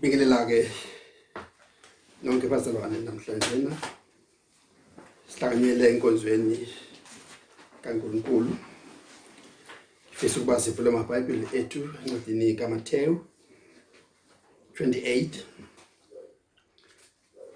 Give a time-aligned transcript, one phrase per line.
[0.00, 0.70] Bingelela ke
[2.22, 3.76] nonke bazalwane namhlanje na
[5.28, 6.68] sihlanganyele enkonzweni
[7.82, 8.56] kaNkuluNkulu.
[10.10, 13.26] Fisa ukuba sivule amabhayibheli ethu encwadini kaMateyu
[14.74, 15.28] 28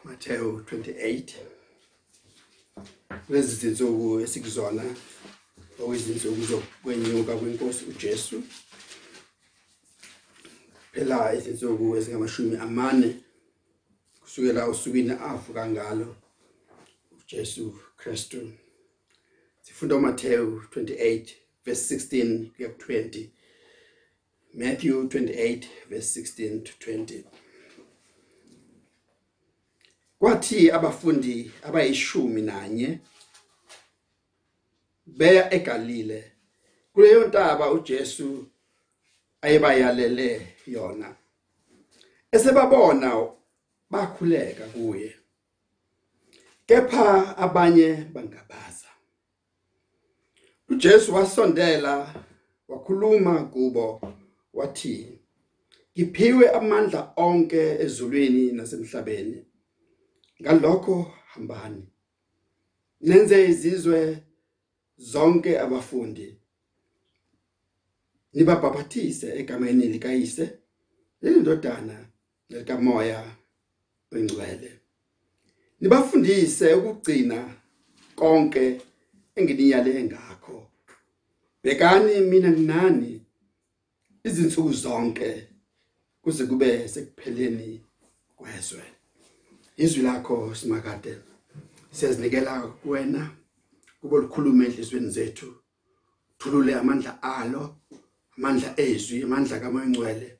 [0.04, 1.32] Mateyu 28
[3.28, 4.84] lezi zinsuku esikuzona
[5.80, 8.42] okuyizinsuku zokwenyuka kwenkosi uJesu.
[10.92, 13.08] Phela izinsuku ezingamashumi amane
[14.20, 16.16] kusukela usukwini avuka ngalo
[17.18, 18.52] uJesu Kristu.
[19.62, 21.26] Sifunda uMateyu 28
[21.64, 23.26] verse 16 kuya ku20
[24.54, 27.24] Matthew 28 verse 16 to 20
[30.18, 32.98] Kwathi abafundi abayishumi nanye
[35.06, 36.32] beya eGalile
[36.92, 38.46] kuleyo ntaba uJesu
[39.42, 41.16] ayebayalele yona.
[42.32, 43.10] Esebabona
[43.90, 45.16] bakhuleka kuye
[46.66, 48.90] kepha abanye bangabaza.
[50.68, 52.14] uJesu wasondela
[52.68, 54.00] wakhuluma kubo
[54.52, 55.20] wathi
[55.98, 59.44] Ngiphiwe amandla onke ezulwini nasemhlabeni.
[60.42, 61.82] Ngalokho hambani.
[63.00, 64.22] Nenze izizwe
[64.96, 66.38] zonke abafundi.
[68.32, 70.59] Nibabhaphathise egameni likayise.
[71.22, 72.06] Lendodana
[72.48, 73.20] likamoya
[74.12, 74.70] oyingcwele
[75.80, 77.38] nibafundise ukugcina
[78.16, 78.80] konke
[79.36, 80.56] enginiyale ngakho
[81.62, 83.12] bekani mina nani
[84.24, 85.48] izinsuku zonke
[86.22, 87.80] kuze kube sekupheleni
[88.36, 88.82] kwezwe.
[89.76, 91.18] Izwi lakho simakade
[91.90, 93.30] siyazinikela kuwena
[94.00, 95.54] kube likhulume enhlizweni zethu.
[96.38, 97.76] Thulule amandla alo
[98.36, 100.39] amandla ezwi amandla kamoyingcwele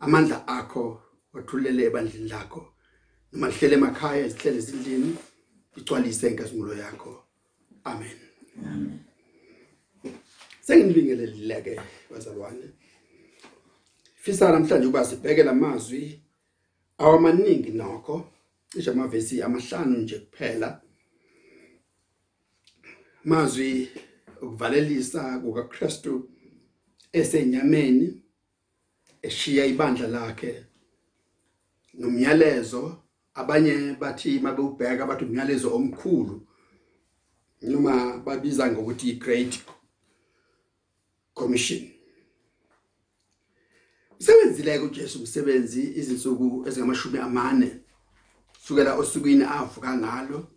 [0.00, 2.62] amandla akho wathulele ebandleni lakho.
[3.32, 5.16] Noma lihlele emakhaya izihlele ezindlini
[5.76, 7.24] igcwalise inkazimulo yakho.
[7.84, 8.18] Amen.
[8.64, 8.98] Amen.
[10.60, 12.66] Sengibingelelile ke bazalwane.
[14.14, 16.20] Fisa namhlanje ukuba sibheke lamazwi
[16.98, 18.26] awamaningi nokho.
[18.68, 20.80] Cishe amavesi amahlanu nje kuphela.
[23.24, 23.88] Mazwi
[24.42, 26.30] ukuvalelisa kukaKristu
[27.12, 28.22] esenyameni.
[29.22, 30.66] Eshiya ibandla lakhe.
[31.94, 33.02] Nomyalezo
[33.34, 36.46] abanye bathi mabewubheka bathi umyalezo omkhulu
[37.62, 39.60] noma babiza ngokuthi great
[41.34, 41.90] commission.
[44.20, 47.80] Usebenzile uJesu umsebenzi izinsuku ezingamashumi amane
[48.64, 50.48] sukela osukwini avuka ngalo.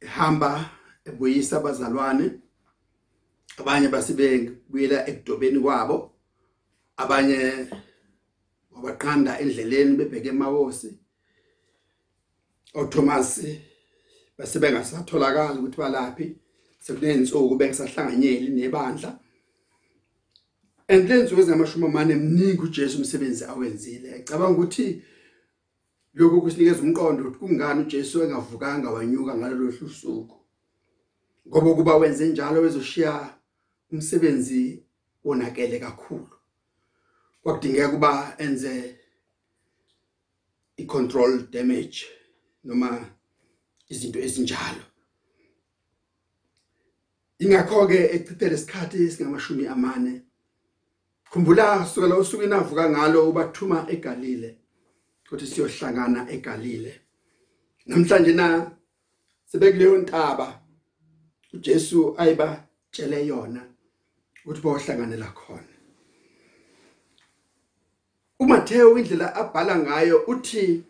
[0.00, 0.70] Ehamba
[1.04, 2.30] ebuyisa abazalwane.
[3.58, 6.11] Abanye basibekuyela ekudobeni kwabo.
[6.96, 7.68] Abanye
[8.72, 10.98] wabaqanda endleleni bebheke emawosi.
[12.74, 13.40] oThomas
[14.38, 16.26] basebengasatholakala ukuthi balaphi
[16.84, 19.10] sekunensuku bengisahlanganyeli nebandla.
[20.88, 24.08] Enhlenzo ezingamashumi amane mningi uJesu umsebenzi awenzile.
[24.18, 24.86] Ecabanga ukuthi
[26.14, 30.36] lokho kusinikeza umqondo ukuthi kungani uJesu engavukanga wanyuka ngalolu suku
[31.48, 33.34] ngoba kuba wenze njalo wezoshiya
[33.92, 34.82] umsebenzi
[35.24, 36.41] wonakele kakhulu.
[37.42, 38.98] Kwakudingeka kuba enze
[40.76, 42.06] i-control damage
[42.64, 43.10] noma
[43.88, 44.84] izinto ezinjalo.
[47.38, 50.22] Ingakho ke echithele isikhathi esingamashumi amane
[51.30, 54.50] khumbula sukela usuku inavuka ngalo ubathuma eGalile
[55.24, 56.92] ukuthi siyohlangana eGalile.
[57.86, 58.70] Namhlanje na
[59.48, 60.48] sebekuleyo ntaba
[61.54, 63.62] uJesu ayibatshele yona
[64.44, 65.71] ukuthi bayohlanganela khona
[68.42, 70.84] uMatteo indlela abhala ngayo uthi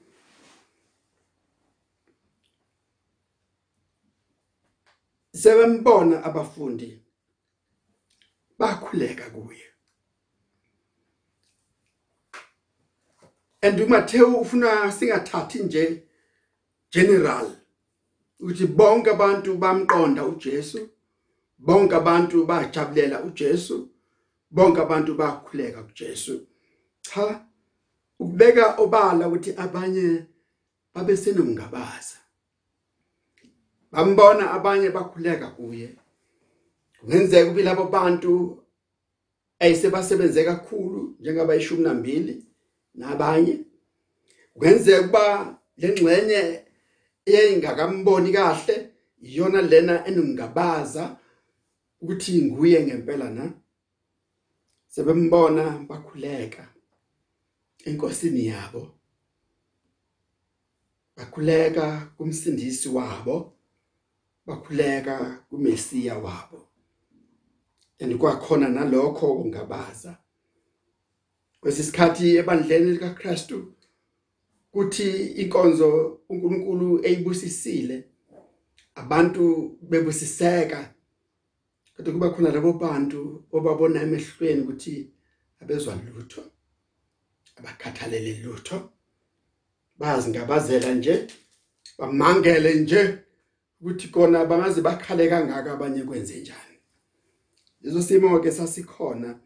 [5.41, 6.89] sebembona abafundi
[8.59, 9.67] bakhuleka kuye.
[13.63, 16.03] And uMatteo ufuna singathathi nje
[16.91, 17.49] general
[18.41, 20.89] ukuthi bonke abantu bamqonda uJesu
[21.59, 23.89] bonke abantu bajabulela uJesu
[24.51, 26.47] bonke abantu bakhuleka kuJesu.
[27.03, 27.47] Cha
[28.19, 30.27] ukubeka obala ukuthi abanye
[30.95, 32.17] babe senomngabaza.
[33.93, 35.89] Bambona abanye bakhuleka kuye.
[37.01, 38.33] Kungenzeka ukuthi labo bantu
[39.59, 42.47] ayisebasebenze kakhulu njengabayishumi nambili
[42.95, 43.65] nabanye.
[44.55, 45.25] Kungenzeka kuba
[45.77, 46.41] lengxenye
[47.27, 48.77] eyayingakamboni kahle
[49.23, 51.17] iyona lena enomngabaza
[52.01, 53.53] ukuthi nguye ngempela na.
[54.89, 56.72] Sebembona bakhuleka.
[57.85, 58.95] Enkosini yabo.
[61.17, 63.53] Bakhuleka kumsindisi wabo
[64.47, 66.69] bakhuleka kuMesiya wabo.
[68.01, 70.19] Andikwakhona nalokho ungabaza
[71.61, 73.75] kwesisikhathi ebandleni likaKristu
[74.73, 75.09] kuthi
[75.43, 75.89] inkonzo
[76.29, 77.97] uNkulunkulu eyibusisile
[78.95, 79.45] abantu
[79.91, 80.95] bebusiseka
[81.97, 84.95] kodwa kuba khona labo bantu obabona emehlweni ukuthi
[85.61, 86.43] abezwa lutho.
[87.59, 88.91] Abakhathalele lutho.
[89.99, 91.27] Bazi ngabazela nje
[91.99, 93.19] bamangele nje
[93.81, 96.77] ukuthi kona bangaze bakhale kangaka abanye kwenze njani.
[97.83, 99.39] Lezo simo ke sasikhona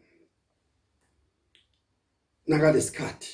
[2.47, 3.31] nakalesikhathi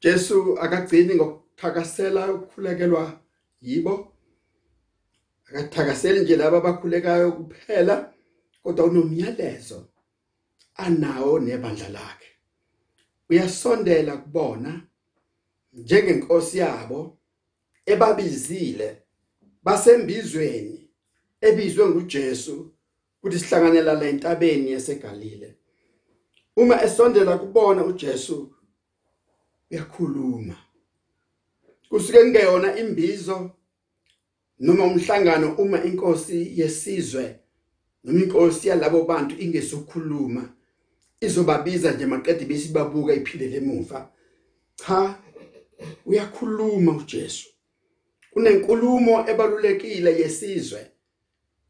[0.00, 3.20] Jesu akagcini ngokuthakasela ukukhulekelwa
[3.62, 4.12] yibo
[5.48, 8.12] akathakaseli nje laba abakhulekayo kuphela
[8.62, 9.88] kodwa unomyalezo
[10.74, 12.29] anawo nebandla lakhe.
[13.30, 14.86] Uyasondela kubona
[15.72, 17.18] njengenkosi yabo
[17.86, 19.02] ebabizile
[19.62, 20.90] basembizweni
[21.40, 22.74] ebizwe nguJesu
[23.18, 25.56] ukuthi sihlanganela la entabeni yaseGalile.
[26.56, 28.54] Uma esondela kubona uJesu
[29.70, 30.56] uyakhuluma.
[31.88, 33.50] Kusuke kungeyona imbizo
[34.58, 37.40] noma umhlangano uma inkosi yesizwe
[38.04, 40.52] noma inkosi yalabo bantu ingesokhuluma
[41.20, 44.12] izobabiza nje maqede besibabuka iphile emuva
[44.76, 45.22] cha
[46.06, 47.48] uyakhuluma uJesu.
[48.32, 50.90] Kunenkulumo ebalulekile yesizwe.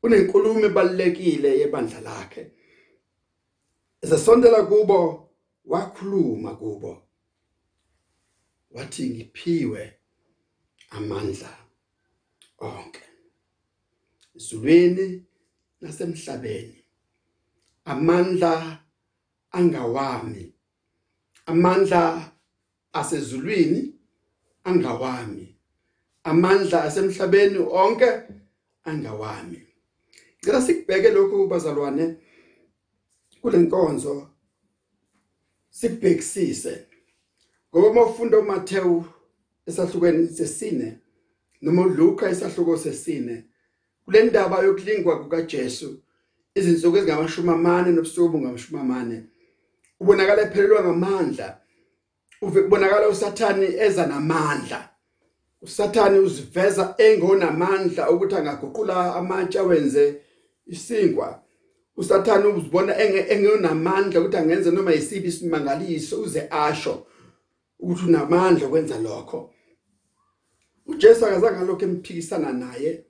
[0.00, 2.42] Kunenkulumo ebalulekile yebandla lakhe.
[4.02, 5.30] Ezasondela kubo
[5.64, 7.02] wakhuluma kubo.
[8.70, 9.82] Wathi ngiphiwe
[10.90, 11.52] amandla
[12.58, 13.02] onke.
[14.34, 15.24] Izulwini
[15.80, 16.84] nasemhlabeni.
[17.84, 18.52] Amandla
[19.52, 20.52] angawami
[21.46, 22.32] amandla
[22.92, 23.94] asezulwini
[24.64, 25.56] angawami
[26.24, 28.10] amandla asemhlabeni onke
[28.84, 29.60] angawami
[30.40, 32.16] ngicela sikubheke lokhu bazalwane.
[33.42, 34.28] Kulenkonzo
[35.70, 36.86] sibhekisise
[37.70, 39.04] ngoba mawufunda uMathewu
[39.66, 40.98] esahlukweni sesine
[41.62, 43.44] noma uLuka isahluko sesine
[44.04, 46.02] kule ndaba yokulingwa kukaJesu
[46.54, 49.24] izinsuku ezingamashumi amane nobusuku ngamashumi amane
[50.00, 51.58] ubonakala ephelelwa ngamandla
[52.42, 54.88] uve kubonakala usathani eza namandla.
[55.62, 60.20] Usathani uziveza engonamandla ukuthi angaguqula amatshe wenze
[60.66, 61.42] isinkwa
[61.96, 62.98] usathani uzibona
[63.32, 67.06] engenamandla ukuthi angenze noma yisibi isimangaliso uze asho
[67.78, 69.50] ukuthi unamandla ukwenza lokho.
[70.86, 73.04] uJesu akazange lokho emphikisana naye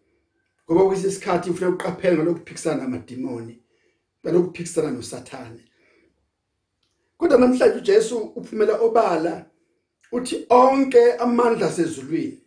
[0.64, 3.54] ngoba kuyisikhathi ufuna uqaphela ngalokuphikisana namadimoni
[4.24, 5.69] ngalokuphikisana noSathane.
[7.20, 9.44] Kodwa namhlanje uJesu uphumela obala
[10.12, 12.42] uthi onke amandla sezulwini.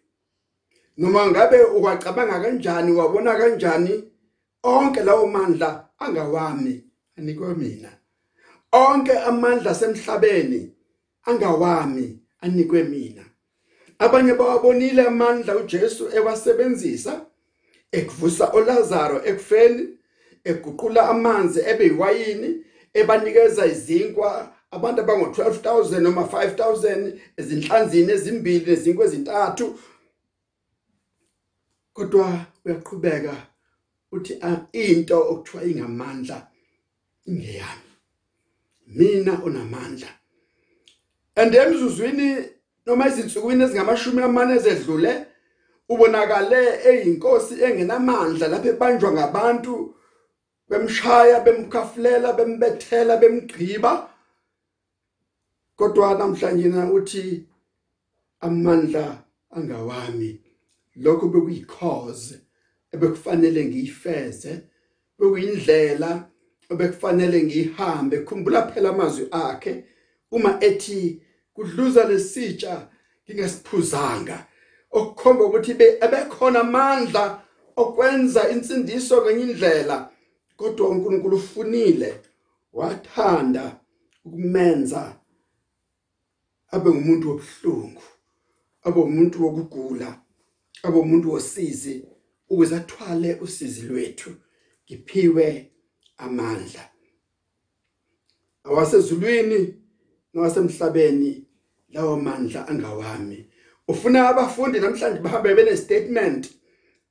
[0.98, 4.04] Noma ngabe ukwacabanga kanjani wabona kanjani
[4.64, 6.84] onke lawo mandla angawami
[7.18, 7.90] anikwe mina.
[8.72, 10.72] Onke amandla semhlabeni
[11.24, 13.26] angawami anikwe mina.
[14.00, 17.26] Abanye bawabonile amandla uJesu ewasebenzisa
[17.92, 19.90] ekuvusa oLazaro ekufeni
[20.44, 29.80] eguqula amanzi ebe yiwayini ebanikeza izinkwa abantu abango 12000 noma 5000 ezinhlanzini ezimbili nezinkwa ezintathu.
[31.94, 33.36] Kodwa uyaqhubeka
[34.12, 34.34] uthi
[34.74, 36.48] into okuthiwa ingamandla
[37.26, 37.92] ingeyami.
[38.88, 40.08] Mina onamandla.
[41.36, 42.46] Andemzuzwini
[42.86, 45.26] noma izinsukwini ezingamashumi amane ezedlule
[45.90, 49.96] ubonakale eyinkosi engenamandla lapho ebanjwa ngabantu
[50.70, 54.13] bemshaya bemkhafulela bembethela bemgqiba.
[55.76, 57.48] Kodwa namhlanje na uthi
[58.40, 60.42] amandla angawami
[60.96, 62.36] lokho bekuyicause
[62.94, 64.52] ebekufanele ngiyifeze
[65.20, 66.30] bekuyindlela
[66.70, 69.84] obekufanele ngihambe khumbula phela amazwi akhe
[70.32, 71.22] uma ethi
[71.54, 72.88] kudluza lesitsha
[73.26, 74.38] ngingasiphuzanga
[74.92, 75.74] okukhomba ukuthi
[76.12, 77.24] bekhona amandla
[77.76, 80.10] okwenza insindiso kwenye indlela
[80.58, 82.14] kodwa uNkulunkulu ufunile
[82.74, 83.80] wathanda
[84.26, 85.16] ukumenza
[86.74, 88.04] abe umuntu wobuhlungu
[88.84, 90.10] abe umuntu wokugula
[90.84, 92.06] abe umuntu wosizi
[92.50, 94.32] ukuze athwale usizi lwethu
[94.86, 95.72] ngiphiwe
[96.18, 96.90] amandla.
[98.64, 99.60] Awasezulwini
[100.34, 101.48] nawasemhlabeni
[101.90, 103.50] lawo mandla angawami.
[103.88, 106.50] Ufuna abafundi namhlanje bahambe bene statement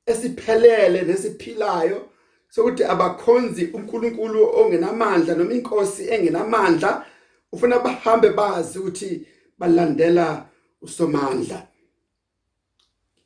[0.07, 2.09] esiphelele nesiphilayo
[2.49, 7.07] sokuthi abakhonzi uNkulunkulu ongenamandla noma inkosi engenamandla.
[7.53, 9.27] Ufuna bahambe bazi ukuthi
[9.63, 10.51] balandela
[10.81, 11.69] usomandla.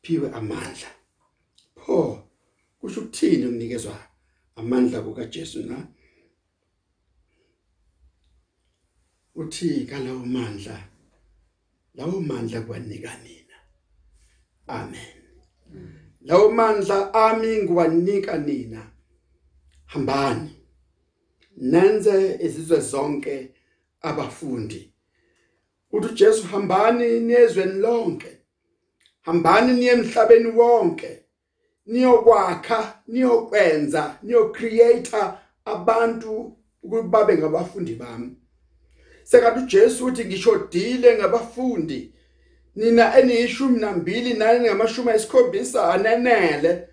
[0.02, 0.88] Phiwe amandla.
[1.74, 2.28] Pho
[2.78, 3.98] kusho ukuthini ukunikezwa
[4.56, 5.86] amandla kukaJesu na?
[9.34, 10.88] Uthi kalawo mandla
[11.94, 13.56] lawo mandla kwanika nina.
[14.66, 15.16] Amen.
[16.20, 18.90] Lawo mandla ami ngiwanika nina.
[19.84, 20.50] Hambani.
[21.56, 23.54] Nenze izizwe zonke
[24.00, 24.95] abafundi.
[25.92, 28.38] Uthi Jesu hambani niyezweni lonke.
[29.20, 31.22] Hambani niye emhlabeni wonke.
[31.86, 38.36] Niyokwakha niyokwenza niyocreator abantu ukuba babe ngabafundi bami.
[39.24, 42.12] Sekathi uJesu uthi ngishodile ngabafundi.
[42.76, 46.88] Nina eniyishumi nambili nani ngamashumi ayisikhombisa anenele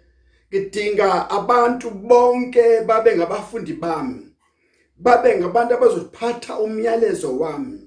[0.49, 4.35] ngidinga abantu bonke babe ngabafundi bami.
[4.97, 7.82] Babe ngabantu abazophatha umyalezo wami.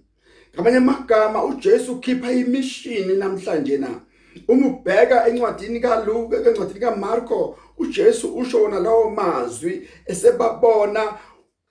[0.56, 4.00] Ngamanye amagama uJesu ukhipha imishini namhlanje na?
[4.48, 11.18] Uma ubheka encwadini kaLuka encwadini kaMarko uJesu usho wona lawo mazwi esebabona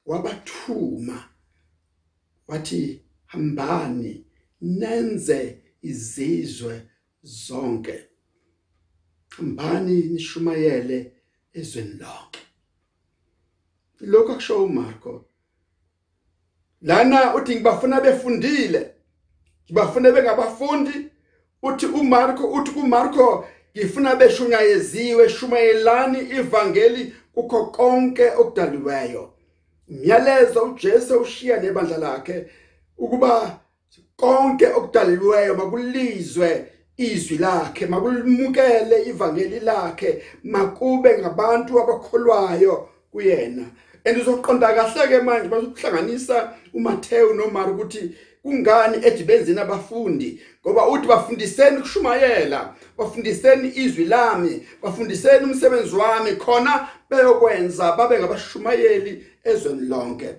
[0.05, 1.29] wabathuma.
[2.47, 4.25] Wathi hambani
[4.61, 6.81] nenze izizwe
[7.23, 8.05] zonke.
[9.29, 11.13] Hambani nishumayele
[11.53, 12.39] ezweni lonke.
[13.99, 15.25] Lokho akusho uMarko.
[16.85, 18.91] Lana uthi ngibafuna befundile.
[19.65, 21.11] Ngibafuna bengabafundi.
[21.63, 29.33] Uthi uMarko uthi kuMarko ngifuna beshunyayeziwe shumayelani ivangeli kukho konke okudaliweyo.
[29.87, 32.45] Myalezo uJesu ushiya nebandla lakhe
[32.97, 33.59] ukuba
[34.15, 36.65] konke okudaliweyo makulizwe
[36.97, 43.65] izwi lakhe makulimukele ivangeli lakhe makube ngabantu abakholwayo kuyena.
[44.05, 48.11] Endizoqonda kahle ke manje bazokuhlanganisa uMatteo noMarko ukuthi
[48.43, 50.41] kungani ethi benzeni abafundi.
[50.61, 59.87] Ngoba uthi bafundiseni ukushumayela bafundiseni izwi lami bafundiseni umsebenzi wami khona beyokwenza babe ngabashumayeli ezweni
[59.87, 60.35] lonke.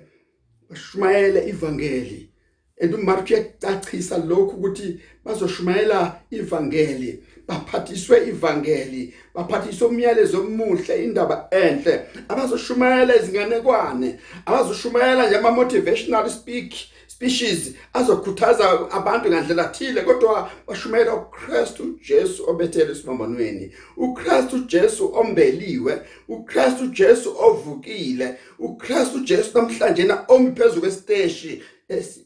[0.71, 2.31] Bashumayele ivangeli.
[2.77, 7.23] Endumark uyacacisa lokhu ukuthi bazoshumayela ivangeli.
[7.49, 11.95] Baphathiswe ivangeli baphathiswe umyalezo omuhle indaba enhle.
[12.29, 16.73] Abazoshumayela izinganekwane abazoshumayela nje ama motivational speak
[17.07, 20.01] species azokhuthaza abantu ngandlela thile.
[20.03, 30.05] Kodwa bashumayela uKristu Jesu obethele esimambanweni uKristu Jesu ombeliwe uKristu Jesu ovukile uKristu Jesu namhlanje
[30.05, 31.63] na omphezulu kwesteshi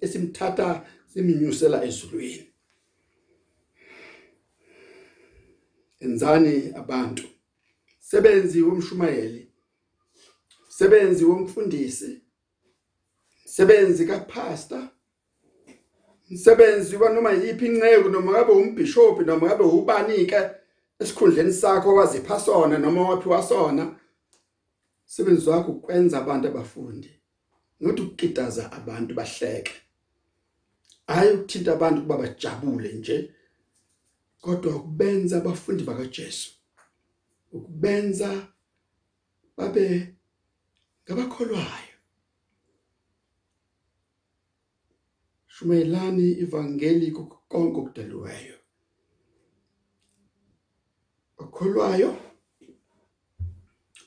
[0.01, 0.81] esimthatha
[1.13, 2.50] siminyusela ezulwini.
[6.01, 7.23] Enzani abantu?
[7.99, 9.53] Sebenzi womshumayeli
[10.69, 12.23] sebenzi womfundisi
[13.45, 14.89] sebenzi kapastor
[16.31, 20.41] umsebenzi wanoma yipi inceku noma ngabe umbishop noma ngabe ubani ke
[20.99, 23.97] esikhundleni sakho wazipha sona noma waphiwa sona
[25.05, 27.21] sebenzi wakho ukwenza abantu abafundi
[27.81, 29.73] nokuthi ukukitaza abantu bahleke.
[31.07, 33.35] Hayi ukuthinta abantu kuba bajabule nje.
[34.41, 36.51] Kodwa ukubenza abafundi bakaJesu
[37.53, 38.49] ukubenza
[39.57, 40.15] babe
[41.05, 41.97] ngabakholwayo.
[45.47, 48.61] Shumelani ivangeli konke okudaliweyo
[51.39, 52.17] bakholwayo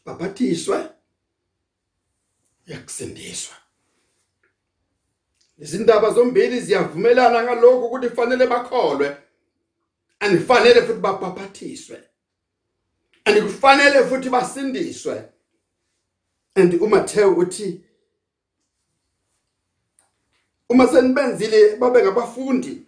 [0.06, 0.90] baphathiswe
[2.66, 3.56] yakusindiswa.
[5.58, 9.23] Izindaba zombili ziyavumelana ngalokho ukuthi fanele bakholwe.
[10.24, 12.04] Anifanele futhi bapaphathiswe
[13.26, 15.24] andikufanele futhi basindiswe.
[16.56, 17.82] And uMatteo uthi
[20.70, 22.82] uma senibenzile babe ngabafundi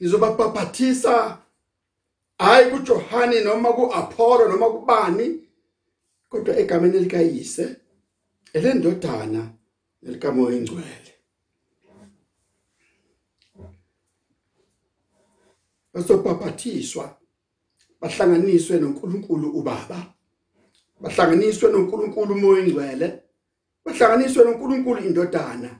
[0.00, 1.38] ngizobapaphathisa
[2.38, 5.48] hayi kuJohane noma kuApollo noma kubani
[6.28, 7.76] kodwa egameni likayise
[8.52, 9.50] elendodana
[10.02, 11.11] nelikamoya ingcwele
[15.92, 17.16] basopaphathiswa
[18.00, 20.00] bahlanganiswe noNkulunkulu uBaba
[21.00, 23.22] bahlanganiswe noNkulunkulu uMoya ingcwele
[23.84, 25.70] bahlanganiswe noNkulunkulu indodana.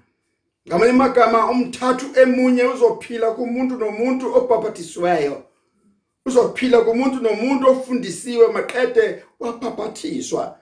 [0.68, 5.36] Ngamanye amagama umthathu emunye uzophila kumuntu nomuntu obhaphathisiweyo
[6.26, 10.58] uzophila kumuntu nomuntu ofundisiwe maqede waphaphathiswa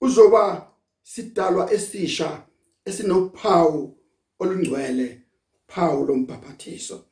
[0.00, 0.66] uzoba
[1.02, 2.42] sidalwa esisha
[2.84, 3.96] esinophawu
[4.40, 5.20] olungcwele
[5.66, 7.09] phawu lombhaphathiso.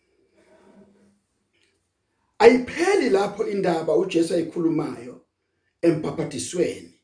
[2.38, 5.21] Ayipheli lapho indaba uJesu ayikhulumayo
[5.83, 6.95] empaphatisweni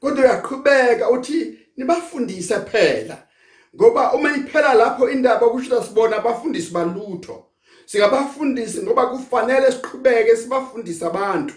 [0.00, 3.28] kodwa uyaqhubeka uthi nibafundise phela
[3.76, 7.44] ngoba uma iphela lapho indaba kusho sibona abafundisi balutho.
[7.86, 11.54] Singabafundisi ngoba kufanele siqhubeke sibafundise abantu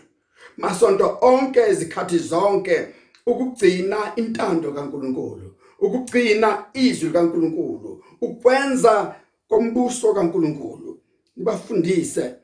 [0.57, 2.87] masonto onke izikhathi zonke
[3.25, 9.15] ukugcina intando kaNkuluNkulu ukugcina izwi kaNkuluNkulu ukwenza
[9.47, 10.99] kombuso kaNkuluNkulu.
[11.35, 12.35] Nibafundise.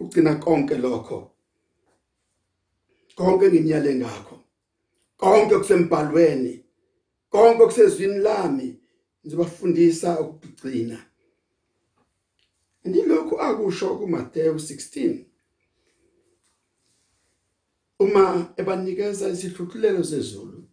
[0.00, 1.30] Ugcina konke lokho.
[3.16, 4.40] Konke nginyale ngakho.
[5.16, 6.64] Konke kusembhalweni
[7.30, 8.80] konke kusezwini lami
[9.24, 11.06] ngizobafundisa ukugcina.
[12.84, 15.24] Ndilokhu akusho kuMateyu 16
[17.98, 20.68] uma ebanikeza isihluthulelo sezulu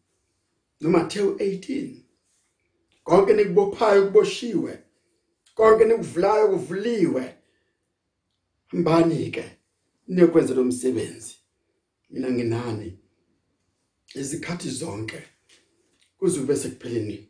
[0.82, 1.96] noMateyu 18
[3.04, 4.84] konke nikubophayo kuboshiwe
[5.56, 7.43] konke nikuvulayo kuvuliwe.
[8.74, 9.58] Hambani ke?
[10.08, 11.36] Niyokwenza lo msebenzi
[12.10, 13.00] mina nginani.
[14.16, 15.24] Izikhathi zonke
[16.18, 17.30] kuze ube sekupheleni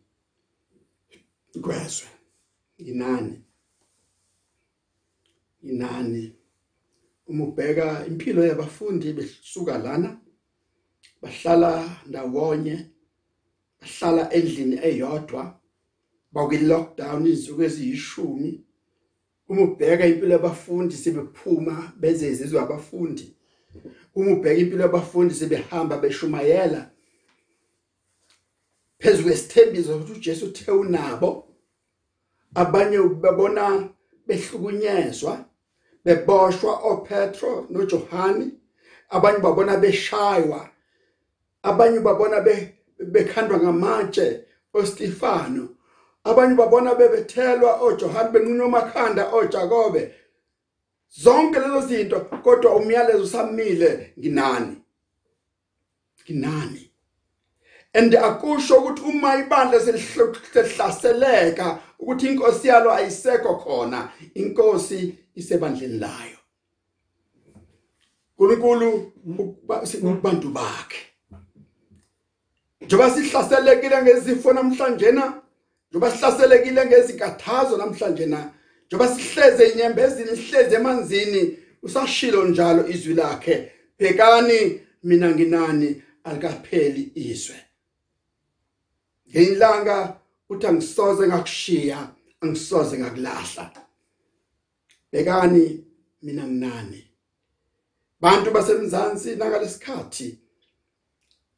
[1.61, 2.07] kwezwe.
[2.81, 3.43] Nginani.
[5.61, 6.35] Inani
[7.27, 10.21] uma ubheka impilo yabafundi besuka lana
[11.21, 12.89] bahlala ndawonye
[13.81, 15.61] bahlala endlini eyodwa
[16.31, 18.63] bakwi lockdown izinsuku eziyishumi.
[19.53, 23.35] Uma ubheka impilo yabafundi sebephuma beze izizwe abafundi.
[24.15, 26.89] Uma ubheka impilo yabafundi sebehamba beshumayela.
[28.99, 31.47] Phezulu kwesithembiso ukuthi uJesu uthe unabo
[32.55, 33.89] abanye babona
[34.27, 35.45] behlukunyezwa
[36.05, 38.51] beboshwa oPetro noJohani
[39.09, 40.69] abanye babona beshaywa
[41.63, 42.41] abanye babona
[43.13, 45.69] bekhandwa ngamatshe oStefano.
[46.23, 50.11] Abanye babona bebethelwa oJohani benqunywa amakhanda oJakobe
[51.09, 54.13] zonke lezo zinto kodwa umyalezo usamile.
[54.19, 54.77] Nginani?
[56.23, 56.89] Nginani?
[57.93, 66.37] And akusho ukuthi uma ibandla selihlaseleka ukuthi inkosi yalo ayisekho khona inkosi isebandleni layo.
[68.37, 70.97] uNkulunkulu sikubantu bakhe.
[72.81, 75.42] Njoba sihlaselekile ngezifo namhlanje na
[75.93, 78.53] njoba sihlaselekile ngezinkathazo namhlanje na?
[78.87, 83.71] Njoba sihleze inyembezini sihleze emanzini usashilo njalo izwi lakhe.
[83.99, 87.55] Bhekani mina nginani alikapheli izwe.
[89.29, 90.17] Ngelanga
[90.49, 92.07] uthi angisoze ngakushiya
[92.41, 93.71] angisoze ngakulahla.
[95.11, 95.83] Bekani
[96.21, 97.07] mina nginani.
[98.21, 100.39] Bantu basemzansi nakalesikhathi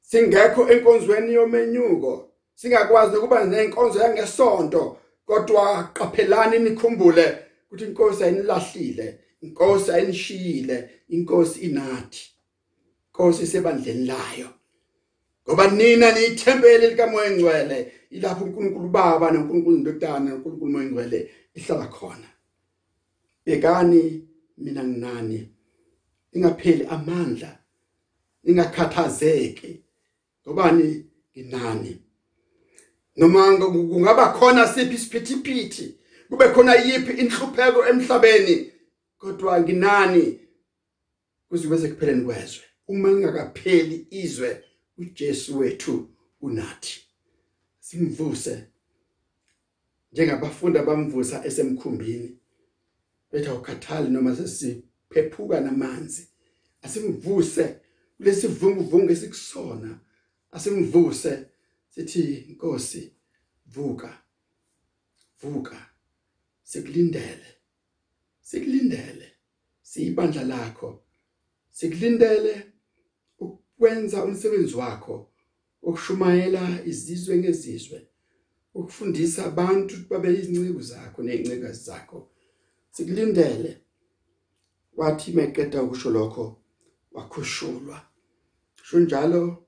[0.01, 2.34] singekho enkonzweni yomenyuko.
[2.55, 12.31] Singakwazi ukuba nenkonzo yangesonto kodwa qaphelani nikhumbule ukuthi inkosi ayinilahlile inkosi ayinishiyile inkosi inathi.
[13.07, 14.49] Inkosi isebandleni layo.
[15.47, 22.29] Ngoba nina niyithempeli likamoya engcwele ilapho uNkulunkulu Baba noNkulunkulu Indodana noNkulunkulu Moya engcwele ihlala khona.
[23.45, 25.49] Bekani mina nginani
[26.33, 27.59] ingapheli amandla
[28.43, 29.83] ingakhathazeki
[30.47, 31.05] ngobani?
[31.37, 32.04] Nginani.
[33.15, 35.95] Noma kungaba khona siphi isiphithiphithi?
[36.29, 38.71] Kube khona yipi inhlupheko emhlabeni?
[39.17, 40.39] Kodwa nginani?
[41.49, 44.63] Kuze bese kupheleni kwezwe uma ngingakapheli izwe
[44.97, 46.09] uJesu wethu
[46.41, 47.01] unathi.
[47.79, 48.63] Simvuse.
[50.11, 52.37] Njengabafundi abamvusa esemkhumbini
[53.31, 56.27] bethu awukhathali noma sesiphephuka namanzi
[56.81, 57.75] asimvuse.
[58.17, 59.99] Kulesi vunguvungu esikusona
[60.51, 61.45] asimvuse.
[61.95, 63.13] Sithi inkosi
[63.65, 64.23] vuka
[65.41, 65.89] vuka
[66.63, 67.49] sikulindele
[68.41, 69.31] sikulindele
[69.81, 71.03] siyibandla lakho
[71.71, 72.73] sikulindele
[73.39, 75.31] ukwenza umsebenzi wakho
[75.81, 78.07] ukushumayela izizwe ngezizwe
[78.75, 82.29] ukufundisa abantu babe izinciko zakho nezincikazi zakho.
[82.91, 83.81] Sikulindele.
[84.97, 86.61] Wathi meqeda ukusho lokho
[87.11, 87.97] wakhushulwa.
[88.83, 89.64] Sho njalo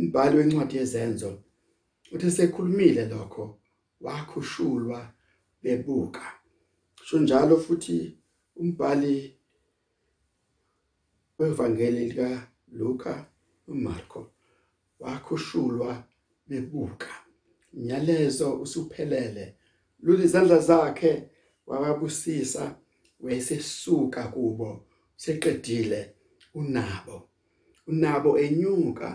[0.00, 1.30] umbhali wencwadi yezenzo
[2.12, 3.44] uthi sekhulumile lokho
[4.00, 5.00] wakhushulwa
[5.62, 6.26] bebuka.
[7.04, 8.18] Sho njalo futhi
[8.56, 9.36] umbhali
[11.38, 13.26] wevangeli lika Luka
[13.68, 14.30] uMarko
[15.00, 16.04] wakhushulwa
[16.48, 17.10] bebuka.
[17.74, 19.56] Nyalezo usuphelele.
[20.00, 21.30] Lule izandla zakhe
[21.66, 22.76] wababusisa
[23.20, 24.86] wesesuka kubo
[25.16, 26.14] seqedile
[26.54, 27.28] unabo.
[27.86, 29.08] Unabo enyuka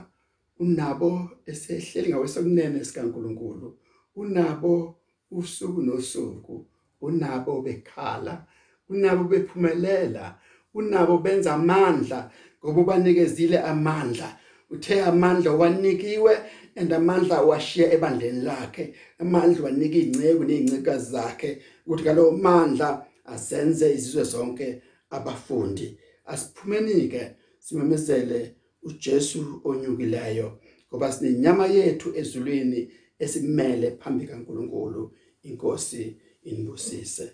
[0.59, 3.77] unabo esehleli ngawesokunene sikaNkuluNkulu
[4.15, 4.95] unabo
[5.31, 6.65] usuku nosuku
[7.01, 8.45] unabo bekhala
[8.89, 10.39] unabo bephumelela
[10.73, 12.31] unabo benza amandla
[12.65, 14.37] ngoba ubanikezile amandla.
[14.69, 16.33] Uthe amandla wanikiwe
[16.75, 18.93] and amandla washiya ebandleni lakhe.
[19.19, 25.97] Amandla wanika ingceke nezincekazi zakhe ukuthi kalowo mandla asenze izizwe zonke abafundi.
[26.25, 28.55] Asiphumenike simemezele
[28.87, 30.47] uJesu onyukileyo
[30.87, 32.79] ngoba sinenyama yethu ezulwini
[33.23, 35.03] esimele phambi kaNkuluNkulu
[35.47, 36.03] inkosi
[36.43, 37.25] inibusise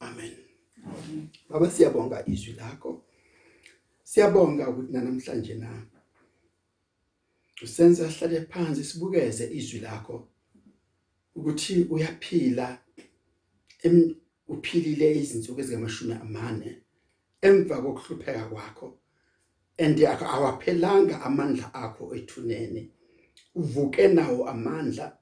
[0.00, 0.34] amen.
[1.48, 2.90] Baba siyabonga izwi lakho.
[4.04, 5.70] Siyabonga ukuthi namhlanje na
[7.62, 10.28] usenza sihlale phansi sibukeze izwi lakho
[11.36, 12.78] ukuthi uyaphila
[14.48, 16.70] uphilile izinsuku ezingamashumi amane
[17.46, 18.88] emva kokuhlupheka kwakho.
[19.78, 22.90] And awaphelanga amandla akho ethuneni.
[23.54, 25.12] Uvuke nawo amandla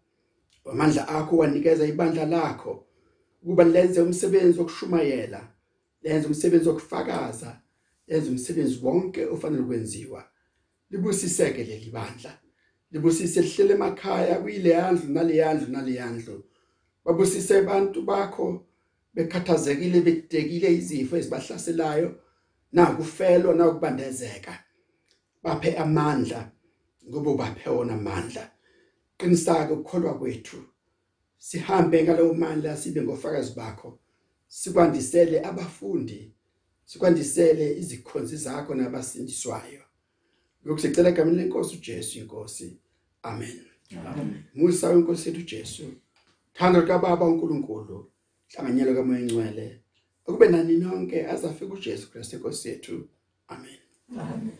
[0.67, 2.87] amandla akho wanikeza ibandla lakho.
[3.43, 5.49] Ukuba lenze umsebenzi wokushumayela
[6.03, 7.61] lenze umsebenzi wokufakaza
[8.09, 10.25] lenze umsebenzi wonke ofanele ukwenziwa.
[10.90, 12.38] Libusiseke leli bandla
[12.95, 16.45] libusise lihlele emakhaya kuyileyandlu naleyandlu naleyandlu
[17.05, 18.67] babusise abantu bakho
[19.14, 22.09] bekhathazekile bedekile izifo ezibahlaselayo.
[22.75, 24.65] Nakufelwa nakubandezeka
[25.43, 26.51] baphe amandla
[27.09, 28.51] ngoba baphe wona amandla.
[29.19, 30.59] Qinisaka ukukholwa kwethu
[31.39, 33.99] sihambe ngalowo mandla sibe ngofakazi bakho.
[34.49, 36.33] Sikwandisele abafundi
[36.85, 39.83] sikwandisele izikhonzi zakho nabasindiswayo.
[40.65, 42.79] Lokhu sicela egameni lenkosi uJesu inkosi.
[43.23, 43.61] Amen.
[44.55, 45.85] Musa wenkosi yethu Jesu
[46.53, 48.11] thando kaBaba uNkulunkulu
[48.49, 49.84] hlanganyelo kamoya engcwele.
[50.27, 53.09] Ukube nani nonke azafika uJesu Kristu inkosi yethu.
[53.49, 53.79] Amen.
[54.19, 54.59] Amen.